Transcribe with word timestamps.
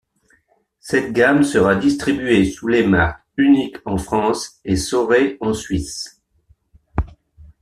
Cette 0.79 1.13
gamme 1.13 1.43
sera 1.43 1.75
distribuée 1.75 2.49
sous 2.49 2.67
les 2.67 2.87
marques 2.87 3.23
Unic 3.37 3.77
en 3.85 3.99
France 3.99 4.59
et 4.65 4.75
Saurer 4.75 5.37
en 5.41 5.53
Suisse. 5.53 6.23